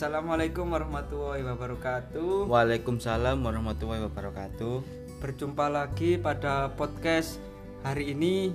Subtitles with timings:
[0.00, 2.48] Assalamualaikum warahmatullahi wabarakatuh.
[2.48, 4.80] Waalaikumsalam warahmatullahi wabarakatuh.
[5.20, 7.36] Berjumpa lagi pada podcast
[7.84, 8.48] hari ini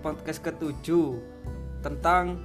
[0.00, 1.20] podcast ketujuh
[1.84, 2.40] tentang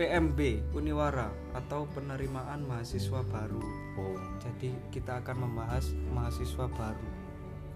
[0.00, 3.60] PMB Uniwara atau penerimaan mahasiswa baru.
[4.00, 7.08] Oh, Jadi kita akan membahas mahasiswa baru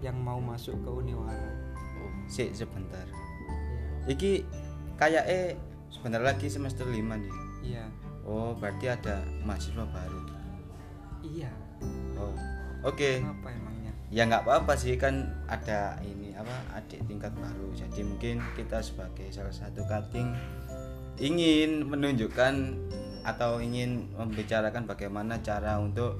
[0.01, 1.53] yang mau masuk ke Uniwara.
[2.01, 3.05] oh, sik sebentar.
[4.09, 4.41] Iki
[4.97, 5.53] kayak eh
[5.93, 7.33] sebentar lagi semester 5 nih.
[7.61, 8.06] Iya.
[8.27, 10.21] Oh, berarti ada mahasiswa baru.
[11.23, 11.51] Iya.
[12.19, 12.35] Oh.
[12.83, 13.23] Oke.
[13.23, 13.91] Kenapa emangnya?
[14.11, 17.71] Ya nggak apa-apa sih kan ada ini apa adik tingkat baru.
[17.71, 20.35] Jadi mungkin kita sebagai salah satu cutting
[21.17, 22.53] ingin menunjukkan
[23.23, 26.19] atau ingin membicarakan bagaimana cara untuk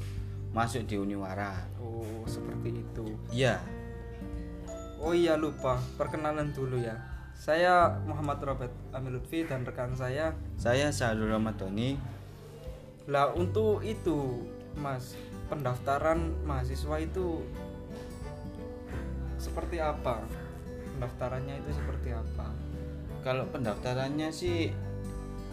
[0.56, 1.60] masuk di Uniwara.
[1.80, 3.06] Oh, seperti itu.
[3.32, 3.60] Iya.
[4.98, 6.98] Oh iya lupa, perkenalan dulu ya.
[7.38, 10.34] Saya Muhammad Robert Amil Lutfi dan rekan saya.
[10.58, 11.96] Saya Sahrul Ramadhani.
[13.08, 14.44] Lah untuk itu,
[14.76, 15.14] Mas,
[15.48, 17.46] pendaftaran mahasiswa itu
[19.38, 20.26] seperti apa?
[20.98, 22.52] Pendaftarannya itu seperti apa?
[23.22, 24.74] Kalau pendaftarannya sih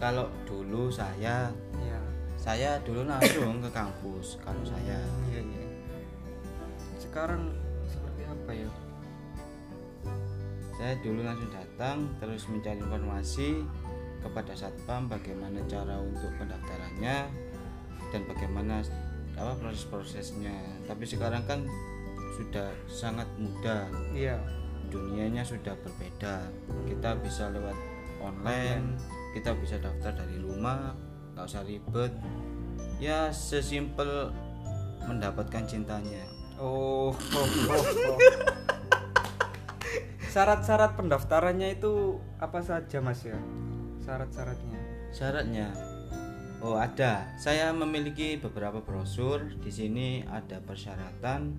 [0.01, 1.47] kalau dulu saya
[1.79, 1.99] Ya.
[2.35, 4.99] saya dulu langsung ke kampus kalau saya
[5.31, 5.63] Iya, iya.
[6.99, 7.53] Sekarang
[7.87, 8.69] seperti apa ya?
[10.75, 11.64] saya dulu langsung datang
[12.19, 13.63] terus mencari informasi
[14.23, 17.27] kepada satpam bagaimana cara untuk pendaftarannya
[18.09, 18.81] dan bagaimana
[19.35, 20.55] apa proses-prosesnya
[20.87, 21.67] tapi sekarang kan
[22.35, 24.39] sudah sangat mudah Iya.
[24.87, 26.47] dunianya sudah berbeda
[26.87, 27.75] kita bisa lewat
[28.23, 28.95] online
[29.35, 30.95] kita bisa daftar dari rumah
[31.35, 32.15] nggak usah ribet
[32.97, 34.31] ya sesimpel
[35.03, 36.23] mendapatkan cintanya
[36.55, 37.11] Oh.
[37.11, 37.83] oh, oh,
[38.15, 38.19] oh.
[40.35, 43.39] Syarat-syarat pendaftarannya itu apa saja, Mas ya?
[44.03, 44.79] Syarat-syaratnya.
[45.15, 45.71] syaratnya
[46.59, 51.55] oh ada saya memiliki beberapa brosur di sini ada persyaratan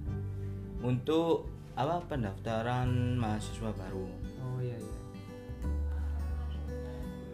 [0.84, 4.12] untuk apa pendaftaran mahasiswa baru
[4.44, 4.96] Oh iya iya.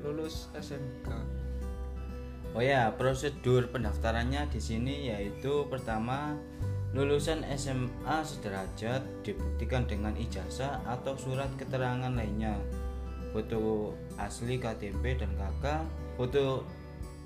[0.07, 1.11] Lulus SMK.
[2.55, 6.39] Oh ya, prosedur pendaftarannya di sini yaitu pertama
[6.93, 12.53] lulusan SMA sederajat dibuktikan dengan ijazah atau surat keterangan lainnya,
[13.33, 15.65] foto asli KTP dan KK,
[16.21, 16.69] foto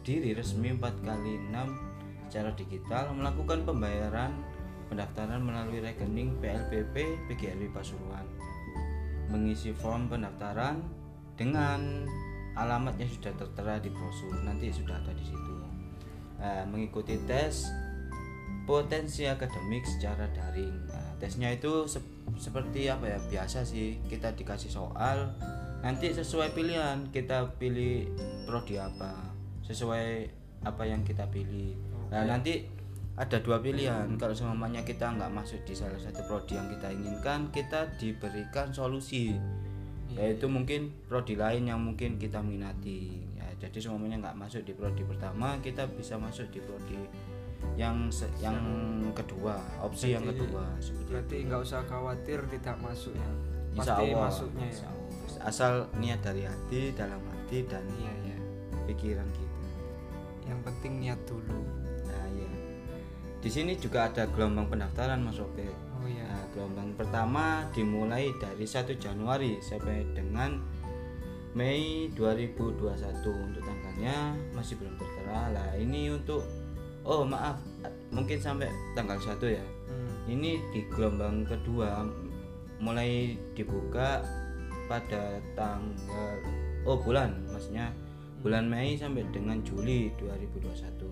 [0.07, 4.31] diri resmi 4 kali 6 secara digital, melakukan pembayaran
[4.87, 8.23] pendaftaran melalui rekening PLBP PGRI Pasuruan,
[9.35, 10.79] mengisi form pendaftaran
[11.35, 12.07] dengan
[12.55, 15.53] alamat yang sudah tertera di brosur nanti sudah ada di situ.
[16.39, 17.67] Nah, mengikuti tes
[18.67, 20.91] potensi akademik secara daring.
[20.91, 23.19] Nah, tesnya itu sep- seperti apa ya?
[23.31, 25.31] Biasa sih kita dikasih soal
[25.87, 28.11] nanti sesuai pilihan kita pilih
[28.49, 29.31] prodi apa
[29.63, 30.27] sesuai
[30.67, 31.79] apa yang kita pilih.
[32.11, 32.67] Nah nanti
[33.15, 34.07] ada dua pilihan.
[34.19, 39.35] Kalau semuanya kita nggak masuk di salah satu prodi yang kita inginkan kita diberikan solusi.
[40.15, 43.27] Yaitu mungkin prodi lain yang mungkin kita minati.
[43.35, 46.99] Ya jadi semuanya nggak masuk di prodi pertama kita bisa masuk di prodi
[47.75, 48.57] yang se- yang
[49.13, 53.29] kedua opsi yang Berarti- kedua seperti Berarti nggak usah khawatir tidak masuk ya.
[53.71, 54.73] Insya Pasti Allah, masuknya ya.
[54.73, 55.05] insya Allah.
[55.45, 58.37] asal niat dari hati dalam hati dan Iya iya.
[58.85, 59.69] pikiran kita
[60.45, 61.61] Yang penting niat dulu.
[62.03, 62.49] nah ya
[63.37, 66.25] di sini juga ada gelombang pendaftaran mas Robert Oh iya.
[66.25, 70.57] Nah, gelombang pertama dimulai dari 1 Januari sampai dengan
[71.53, 72.85] Mei 2021
[73.35, 74.17] untuk tanggalnya
[74.53, 75.49] masih belum tertera.
[75.51, 76.45] Lah ini untuk
[77.07, 77.55] oh maaf
[78.11, 78.67] mungkin sampai
[78.99, 79.63] tanggal 1 ya.
[79.63, 80.11] Hmm.
[80.27, 82.03] Ini di gelombang kedua
[82.83, 84.27] mulai dibuka
[84.91, 86.35] pada tanggal
[86.85, 87.95] oh bulan maksudnya
[88.43, 91.07] bulan Mei sampai dengan Juli 2021.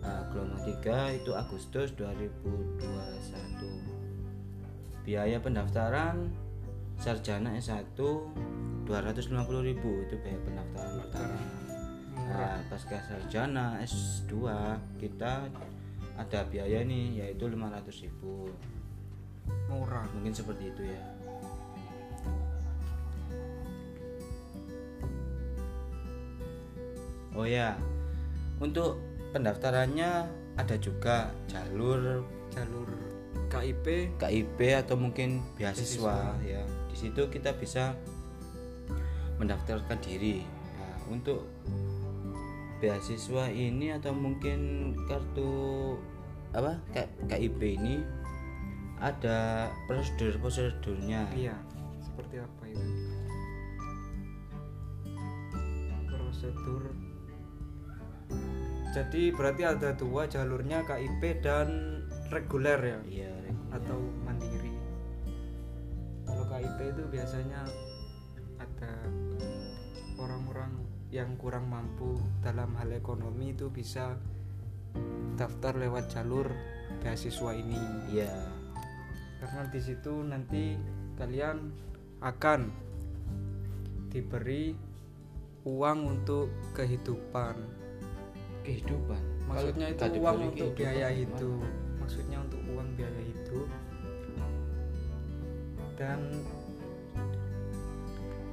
[0.00, 4.00] Nah, gelombang 3 itu Agustus 2021
[5.04, 6.28] biaya pendaftaran
[7.00, 11.59] sarjana S1 250.000 itu biaya pendaftaran pertama
[12.30, 14.32] nah, pasca sarjana S2
[15.02, 15.50] kita
[16.14, 18.10] ada biaya nih yaitu 500.000
[19.66, 20.06] Murah.
[20.14, 21.02] mungkin seperti itu ya.
[27.34, 27.74] Oh ya
[28.62, 29.00] untuk
[29.34, 30.28] pendaftarannya
[30.58, 32.90] ada juga jalur Jalur
[33.50, 36.34] KIP KIP atau mungkin beasiswa.
[36.42, 36.62] ya.
[36.90, 37.94] Di situ kita bisa
[39.38, 40.42] mendaftarkan diri.
[40.78, 41.46] Nah, untuk
[42.80, 45.52] beasiswa ini atau mungkin kartu
[46.56, 46.80] apa
[47.28, 48.02] KIP ini
[49.00, 51.56] ada prosedur prosedurnya Iya.
[52.02, 52.88] Seperti apa itu?
[56.08, 56.90] Prosedur
[58.90, 61.68] jadi berarti ada dua jalurnya KIP dan
[62.34, 63.32] reguler ya iya
[63.70, 64.74] atau mandiri
[66.26, 67.62] kalau KIP itu biasanya
[68.58, 68.92] ada
[70.18, 70.74] orang-orang
[71.10, 74.14] yang kurang mampu dalam hal ekonomi itu bisa
[75.34, 76.46] daftar lewat jalur
[77.02, 77.78] beasiswa ini.
[78.14, 78.30] Iya.
[79.42, 80.78] Karena di situ nanti
[81.18, 81.74] kalian
[82.22, 82.70] akan
[84.10, 84.74] diberi
[85.66, 86.46] uang untuk
[86.78, 87.56] kehidupan.
[88.62, 89.22] Kehidupan?
[89.50, 91.62] Maksudnya Kalau itu nggak uang untuk biaya hidup.
[91.98, 93.68] Maksudnya untuk uang biaya hidup.
[95.98, 96.20] Dan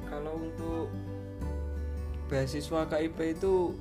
[0.10, 0.92] kalau untuk
[2.28, 3.72] beasiswa KIP itu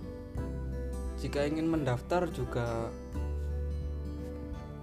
[1.19, 2.90] jika ingin mendaftar juga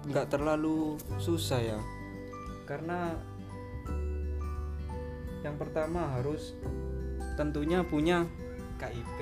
[0.04, 1.80] nggak terlalu susah ya.
[2.68, 3.16] Karena
[5.44, 6.56] yang pertama harus
[7.36, 8.24] tentunya punya
[8.80, 9.18] KIP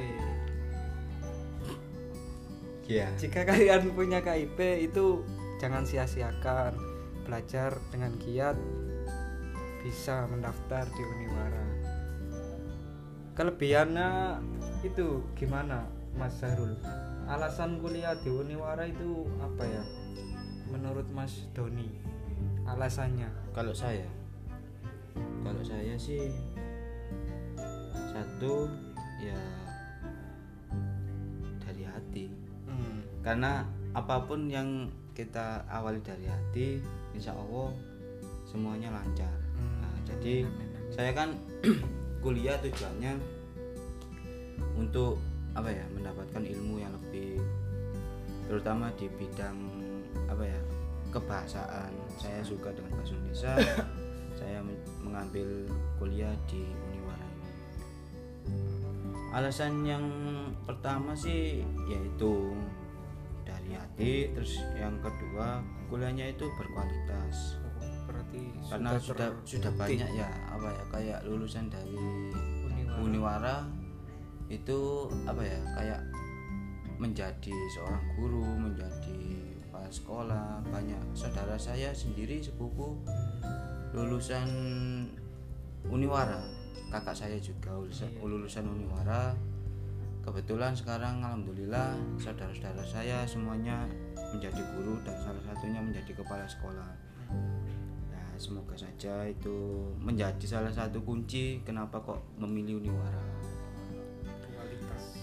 [2.92, 3.08] iya.
[3.16, 4.58] Jika kalian punya KIP
[4.92, 5.24] itu
[5.56, 6.76] jangan sia-siakan.
[7.22, 8.58] Belajar dengan giat
[9.82, 11.81] bisa mendaftar di Uniwara
[13.32, 14.38] kelebihannya
[14.82, 15.86] itu gimana
[16.18, 16.76] Mas Zarul
[17.24, 19.82] alasan kuliah di Uniwara itu apa ya?
[20.68, 21.88] Menurut Mas Doni
[22.66, 23.28] alasannya?
[23.54, 24.04] Kalau saya
[25.42, 26.32] kalau saya sih
[28.12, 28.68] satu
[29.22, 29.38] ya
[31.62, 32.24] dari hati.
[32.68, 36.80] Hmm, karena apa pun yang kita awali dari hati
[37.12, 37.72] insya Allah
[38.48, 39.32] semuanya lancar.
[39.56, 40.90] Hmm, Nah, jadi amin, amin.
[40.92, 41.28] saya kan
[42.22, 43.18] kuliah tujuannya
[44.78, 45.18] untuk
[45.52, 47.42] apa ya mendapatkan ilmu yang lebih
[48.48, 49.58] terutama di bidang
[50.30, 50.60] apa ya
[51.12, 51.92] kebahasaan.
[52.16, 53.52] Saya suka dengan bahasa Indonesia.
[54.40, 55.68] Saya men- mengambil
[56.00, 57.50] kuliah di Uniwara ini.
[59.36, 60.04] Alasan yang
[60.64, 62.56] pertama sih yaitu
[63.44, 65.60] dari hati terus yang kedua
[65.92, 67.60] kuliahnya itu berkualitas
[68.32, 69.80] berarti karena sudah sudah terbukti.
[70.00, 72.96] banyak ya apa ya kayak lulusan dari Uniwara.
[73.04, 73.56] Uniwara
[74.48, 74.78] itu
[75.28, 76.00] apa ya kayak
[76.96, 79.20] menjadi seorang guru menjadi
[79.68, 80.46] kepala sekolah.
[80.68, 82.96] Banyak saudara saya sendiri sepupu
[83.92, 84.48] lulusan
[85.88, 86.40] Uniwara.
[86.92, 88.20] Kakak saya juga lulusan, Iya.
[88.24, 89.32] lulusan Uniwara.
[90.22, 93.90] Kebetulan sekarang alhamdulillah saudara-saudara saya semuanya
[94.30, 97.11] menjadi guru dan salah satunya menjadi kepala sekolah
[98.42, 103.22] semoga saja itu menjadi salah satu kunci kenapa kok memilih Uniwara.
[104.26, 105.14] Kualitas.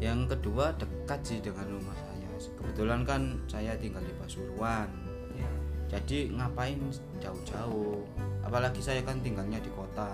[0.00, 2.28] Yang kedua dekat sih dengan rumah saya.
[2.56, 4.88] Kebetulan kan saya tinggal di Pasuruan.
[5.36, 5.52] Ya
[5.92, 6.80] jadi ngapain
[7.20, 8.00] jauh-jauh?
[8.40, 10.08] Apalagi saya kan tinggalnya di kota.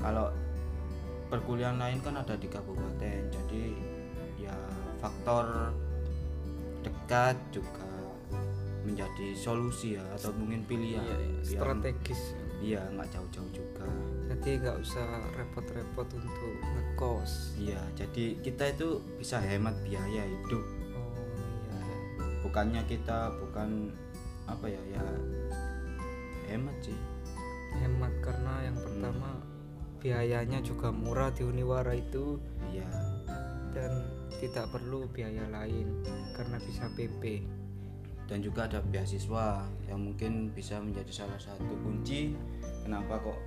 [0.00, 0.32] Kalau
[1.28, 3.28] perkuliahan lain kan ada di kabupaten.
[3.28, 3.76] Jadi
[4.40, 4.56] ya
[5.04, 5.76] faktor
[6.80, 7.87] dekat juga
[8.88, 12.20] menjadi solusi ya atau mungkin pilihan Iya, iya, strategis.
[12.58, 13.86] Iya nggak jauh-jauh juga.
[14.32, 15.06] Jadi nggak usah
[15.36, 17.54] repot-repot untuk ngekos.
[17.60, 20.64] Iya jadi kita itu bisa hemat biaya hidup.
[20.96, 21.12] Oh
[21.78, 21.96] iya.
[22.42, 23.92] Bukannya kita bukan
[24.48, 25.04] apa ya ya
[26.50, 26.98] hemat sih.
[27.78, 29.38] Hemat karena yang pertama
[30.00, 32.40] biayanya juga murah di Uniwara itu.
[32.74, 32.90] Iya.
[33.70, 33.92] Dan
[34.38, 36.02] tidak perlu biaya lain
[36.34, 37.42] karena bisa PP
[38.28, 42.36] dan juga ada beasiswa yang mungkin bisa menjadi salah satu kunci
[42.84, 43.40] kenapa kok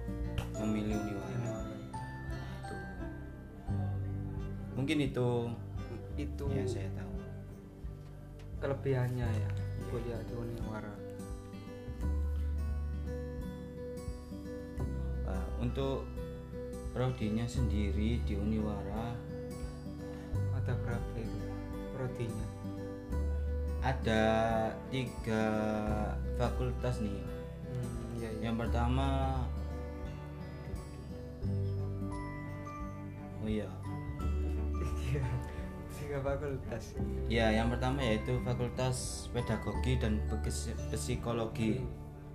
[0.58, 2.76] memilih Uniwara Nah, itu.
[4.74, 5.30] Mungkin itu
[6.18, 7.10] itu yang saya tahu.
[8.62, 9.50] kelebihannya ya
[9.90, 10.94] kuliah di Uniwara
[15.26, 16.06] Nah, untuk
[16.94, 19.18] prodinya sendiri di Uniwara
[20.54, 21.40] ada berapa itu
[21.98, 22.48] prodinya
[23.92, 24.24] ada
[24.88, 25.46] tiga
[26.40, 27.12] fakultas nih.
[27.12, 28.42] Hmm, iya, iya.
[28.48, 29.36] yang pertama
[33.44, 33.68] oh iya.
[36.00, 36.96] Tiga fakultas.
[37.28, 40.24] Ya yang pertama yaitu fakultas pedagogi dan
[40.92, 41.84] psikologi.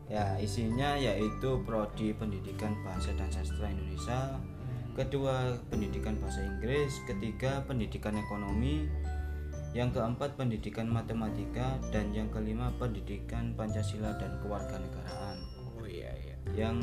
[0.07, 4.37] Ya isinya yaitu prodi pendidikan bahasa dan sastra Indonesia.
[4.93, 7.01] Kedua pendidikan bahasa Inggris.
[7.05, 8.89] Ketiga pendidikan ekonomi
[9.77, 15.37] yang keempat pendidikan matematika dan yang kelima pendidikan Pancasila dan kewarganegaraan
[15.77, 16.81] oh iya iya yang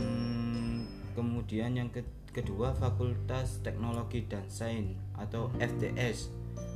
[1.18, 6.34] kemudian yang ke- kedua Fakultas Teknologi dan Sains atau FTS.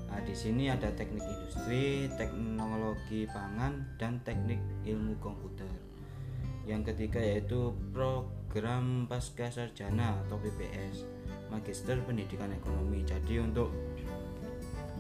[0.07, 5.67] Nah, di sini ada teknik industri, teknologi pangan, dan teknik ilmu komputer.
[6.63, 11.03] Yang ketiga yaitu program pasca sarjana atau PPS,
[11.51, 13.03] Magister Pendidikan Ekonomi.
[13.03, 13.73] Jadi untuk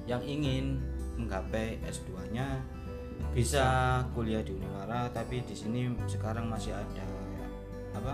[0.09, 0.79] yang ingin
[1.17, 2.61] menggapai S2 nya.
[3.33, 7.05] Bisa kuliah di Uniwara tapi di sini sekarang masih ada
[7.97, 8.13] apa?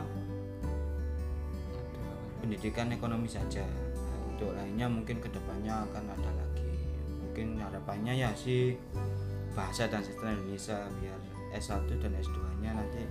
[2.40, 3.64] Pendidikan ekonomi saja.
[3.64, 6.72] Nah, untuk lainnya mungkin ke depannya akan ada lagi.
[7.20, 8.80] Mungkin harapannya ya sih
[9.54, 11.20] bahasa dan sastra Indonesia biar
[11.54, 13.06] S1 dan S2 nya nanti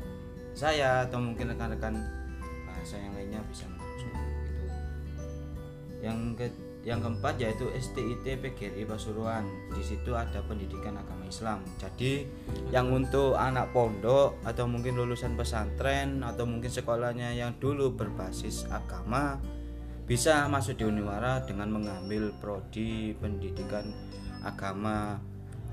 [0.53, 1.97] saya atau mungkin rekan-rekan
[2.69, 4.13] bahasa yang lainnya bisa masuk.
[4.45, 4.65] Gitu.
[6.03, 6.47] Yang ke
[6.83, 9.47] yang keempat yaitu STIT PGRI Pasuruan.
[9.71, 11.63] Di situ ada pendidikan agama Islam.
[11.79, 12.27] Jadi
[12.75, 19.39] yang untuk anak pondok atau mungkin lulusan pesantren atau mungkin sekolahnya yang dulu berbasis agama
[20.03, 23.87] bisa masuk di Uniwara dengan mengambil prodi pendidikan
[24.43, 25.23] agama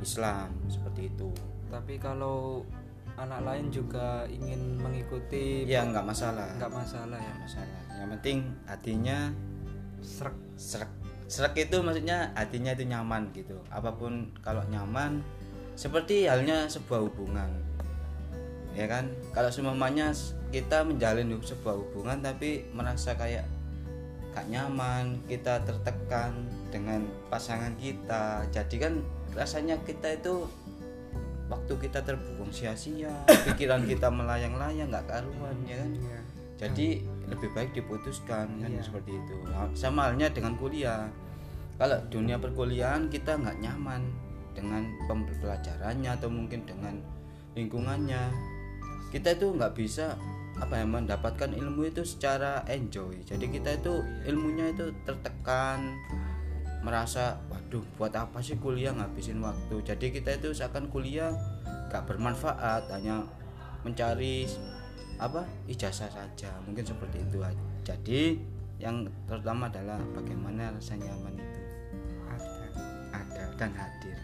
[0.06, 0.54] Islam.
[0.70, 1.34] Seperti itu.
[1.74, 2.62] Tapi kalau
[3.18, 6.54] anak lain juga ingin mengikuti ya nggak masalah.
[6.62, 7.34] Nggak masalah ya?
[7.42, 7.82] Masalah.
[7.98, 8.38] Yang penting
[8.70, 9.20] hatinya
[10.00, 10.38] Srek.
[10.56, 10.92] serak
[11.30, 13.56] serak itu maksudnya hatinya itu nyaman gitu.
[13.70, 15.22] Apa pun kalau nyaman
[15.78, 17.48] seperti halnya sebuah hubungan.
[18.74, 19.14] Ya kan?
[19.32, 20.12] Kalau semuanya
[20.50, 23.46] kita menjalin sebuah hubungan tapi merasa kayak
[24.34, 26.34] gak nyaman kita tertekan
[26.70, 27.02] dengan
[27.34, 28.94] pasangan kita jadi kan
[29.34, 30.46] rasanya kita itu
[31.50, 35.92] waktu kita terbuang sia-sia pikiran kita melayang-layang nggak karuan ya kan?
[35.98, 36.20] Iya.
[36.62, 36.88] jadi
[37.30, 38.82] lebih baik diputuskan kan Iya.
[38.82, 39.36] seperti itu.
[39.48, 41.08] Nah, sama halnya dengan kuliah.
[41.80, 44.04] Kalau dunia perkuliahan kita nggak nyaman
[44.52, 47.00] dengan pembelajarannya atau mungkin dengan
[47.56, 48.34] lingkungannya.
[49.10, 50.20] Kita itu nggak bisa
[50.60, 53.16] apa ya mendapatkan ilmu itu secara enjoy.
[53.24, 55.96] Jadi kita itu ilmunya itu tertekan
[56.84, 59.80] merasa waduh buat apa sih kuliah ngabisin waktu?
[59.88, 61.32] Jadi kita itu seakan kuliah
[61.90, 63.24] gak bermanfaat hanya
[63.82, 64.46] mencari
[65.20, 67.66] apa ijazah saja mungkin seperti itu aja.
[67.84, 68.40] jadi
[68.80, 71.62] yang terutama adalah bagaimana rasa nyaman itu
[72.32, 72.68] ada.
[73.12, 74.16] ada dan hadir.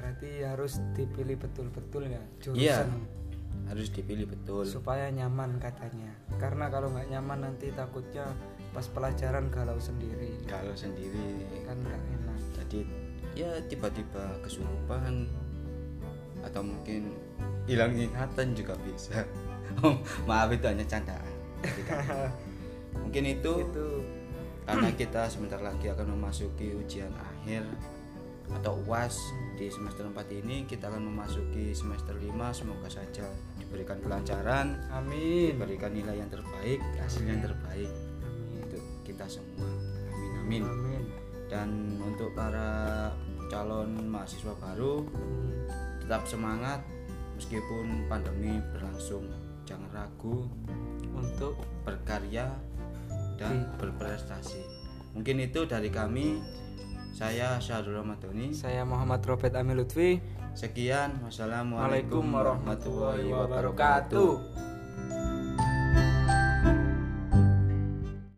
[0.00, 2.56] Berarti harus dipilih betul-betul ya jurusan.
[2.56, 2.78] Iya.
[3.68, 4.64] harus dipilih betul.
[4.64, 6.16] Supaya nyaman katanya.
[6.40, 8.32] Karena kalau nggak nyaman nanti takutnya
[8.72, 10.40] pas pelajaran galau sendiri.
[10.48, 11.44] Kalau sendiri.
[11.68, 12.40] Kan nggak enak.
[12.56, 12.80] Jadi
[13.36, 15.28] ya tiba-tiba kesurupan
[16.40, 17.12] atau mungkin
[17.68, 19.24] hilang ingatan juga bisa.
[19.86, 19.94] Oh,
[20.26, 21.30] maaf itu hanya candaan.
[23.06, 23.88] Mungkin itu itu.
[24.66, 27.62] karena kita sebentar lagi akan memasuki ujian akhir
[28.50, 29.14] atau UAS
[29.54, 30.66] di semester 4 ini.
[30.66, 33.30] Kita akan memasuki semester 5 semoga saja
[33.62, 35.54] diberikan kelancaran amin.
[35.54, 37.86] diberikan nilai yang terbaik hasil yang terbaik
[38.26, 39.70] amin untuk kita semua.
[40.10, 40.62] Amin amin.
[40.66, 41.02] Amin.
[41.46, 43.10] Dan untuk para
[43.46, 45.66] calon mahasiswa baru Hmm,
[46.02, 46.82] tetap semangat
[47.40, 49.24] meskipun pandemi berlangsung
[49.64, 50.44] jangan ragu
[51.16, 51.56] untuk
[51.88, 52.52] berkarya
[53.40, 54.60] dan berprestasi.
[55.16, 56.36] Mungkin itu dari kami.
[57.16, 58.52] Saya Syahrul Ramadhani.
[58.52, 60.20] Saya Muhammad Robert Amil Lutfi.
[60.52, 61.16] Sekian.
[61.24, 64.59] Wassalamualaikum warahmatullahi wabarakatuh